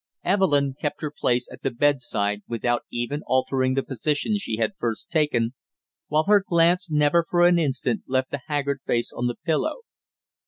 Evelyn 0.23 0.73
kept 0.81 1.03
her 1.03 1.13
place 1.15 1.47
at 1.51 1.61
the 1.61 1.69
bedside 1.69 2.41
without 2.47 2.81
even 2.91 3.21
altering 3.27 3.75
the 3.75 3.83
position 3.83 4.35
she 4.35 4.57
had 4.57 4.73
first 4.79 5.11
taken, 5.11 5.53
while 6.07 6.23
her 6.23 6.43
glance 6.43 6.89
never 6.89 7.23
for 7.29 7.45
an 7.45 7.59
instant 7.59 8.01
left 8.07 8.31
the 8.31 8.41
haggard 8.47 8.79
face 8.87 9.13
on 9.13 9.27
the 9.27 9.35
pillow. 9.45 9.81